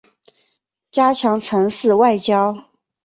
[0.89, 2.71] 加强城市外交